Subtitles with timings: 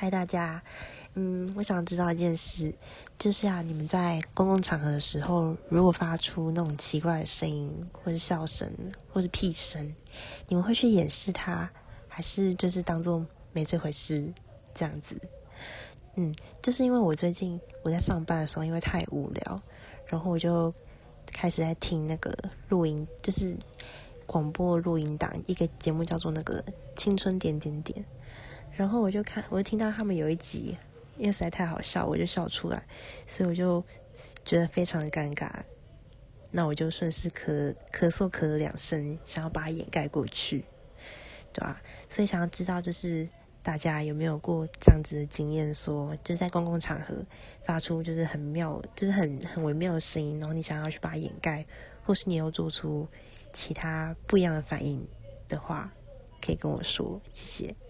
[0.00, 0.62] 嗨，大家，
[1.14, 2.72] 嗯，我想知道一件事，
[3.18, 8.72] 就是啊，你们在公共场合的时候，如果发出那种奇怪的声音，或是笑声，
[9.12, 9.92] 或是屁声，
[10.46, 11.68] 你们会去掩饰它，
[12.06, 14.32] 还是就是当做没这回事
[14.72, 15.20] 这样子？
[16.14, 19.60] 嗯，就是因为我最近我在上班的时候，因为太无聊，
[20.06, 20.72] 然后我就
[21.26, 22.32] 开始在听那个
[22.68, 23.56] 录音，就是
[24.26, 26.62] 广播录音档，一个节目叫做那个
[26.94, 28.00] 《青春点点点》。
[28.78, 30.76] 然后我就看，我就听到他们有一集，
[31.16, 32.80] 因为实在太好笑，我就笑出来，
[33.26, 33.84] 所以我就
[34.44, 35.50] 觉得非常的尴尬。
[36.52, 40.64] 那我就顺势咳咳嗽咳了两声，想要把它掩盖过去，
[41.52, 41.82] 对吧？
[42.08, 43.28] 所以想要知道，就是
[43.64, 47.16] 大家有没有过这样子的经验，说就是在公共场合
[47.64, 51.66] 发出就是很妙，就是很很微妙的声音，然后你想要去把它掩盖，
[52.04, 53.08] 或是你又做出
[53.52, 55.04] 其他不一样的反应
[55.48, 55.92] 的话，
[56.40, 57.87] 可以跟我说，谢谢。